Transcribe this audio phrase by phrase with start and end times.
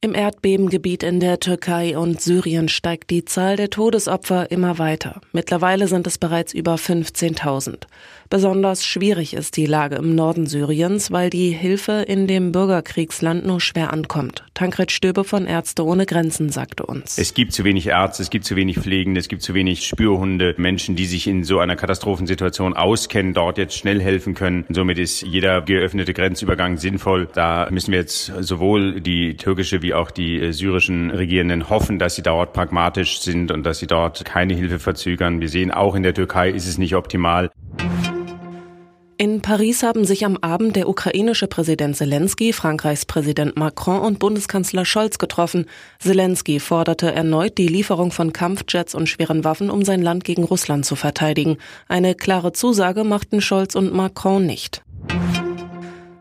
[0.00, 5.20] Im Erdbebengebiet in der Türkei und Syrien steigt die Zahl der Todesopfer immer weiter.
[5.32, 7.88] Mittlerweile sind es bereits über 15.000.
[8.30, 13.60] Besonders schwierig ist die Lage im Norden Syriens, weil die Hilfe in dem Bürgerkriegsland nur
[13.60, 14.44] schwer ankommt.
[14.54, 17.18] Tankred Stöbe von Ärzte ohne Grenzen sagte uns.
[17.18, 20.54] Es gibt zu wenig Ärzte, es gibt zu wenig Pflegende, es gibt zu wenig Spürhunde,
[20.58, 24.64] Menschen, die sich in so einer Katastrophensituation auskennen, dort jetzt schnell helfen können.
[24.68, 27.28] Somit ist jeder geöffnete Grenzübergang sinnvoll.
[27.34, 32.14] Da müssen wir jetzt sowohl die türkische wie auch die äh, syrischen Regierenden hoffen, dass
[32.14, 35.40] sie dort pragmatisch sind und dass sie dort keine Hilfe verzögern.
[35.40, 37.50] Wir sehen auch in der Türkei ist es nicht optimal.
[39.20, 44.84] In Paris haben sich am Abend der ukrainische Präsident Zelensky, Frankreichs Präsident Macron und Bundeskanzler
[44.84, 45.66] Scholz getroffen.
[45.98, 50.86] Zelensky forderte erneut die Lieferung von Kampfjets und schweren Waffen, um sein Land gegen Russland
[50.86, 51.58] zu verteidigen.
[51.88, 54.84] Eine klare Zusage machten Scholz und Macron nicht.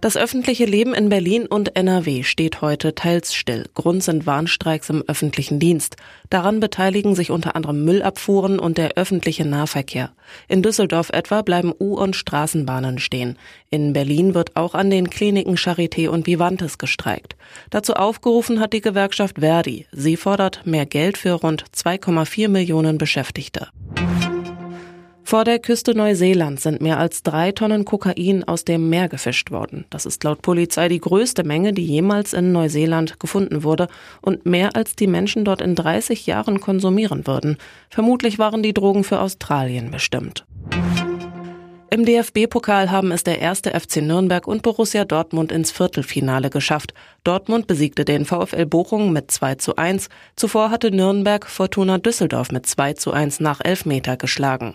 [0.00, 3.66] Das öffentliche Leben in Berlin und NRW steht heute teils still.
[3.74, 5.96] Grund sind Warnstreiks im öffentlichen Dienst.
[6.30, 10.10] Daran beteiligen sich unter anderem Müllabfuhren und der öffentliche Nahverkehr.
[10.48, 13.36] In Düsseldorf etwa bleiben U- und Straßenbahnen stehen.
[13.68, 17.36] In Berlin wird auch an den Kliniken Charité und Vivantes gestreikt.
[17.68, 19.86] Dazu aufgerufen hat die Gewerkschaft Verdi.
[19.92, 23.68] Sie fordert mehr Geld für rund 2,4 Millionen Beschäftigte.
[25.30, 29.84] Vor der Küste Neuseelands sind mehr als drei Tonnen Kokain aus dem Meer gefischt worden.
[29.88, 33.86] Das ist laut Polizei die größte Menge, die jemals in Neuseeland gefunden wurde
[34.22, 37.58] und mehr als die Menschen dort in 30 Jahren konsumieren würden.
[37.90, 40.44] Vermutlich waren die Drogen für Australien bestimmt.
[41.92, 46.92] Im DFB-Pokal haben es der erste FC Nürnberg und Borussia Dortmund ins Viertelfinale geschafft.
[47.22, 50.08] Dortmund besiegte den VfL Bochum mit 2 zu 1.
[50.34, 54.74] Zuvor hatte Nürnberg Fortuna Düsseldorf mit 2 zu 1 nach Elfmeter geschlagen.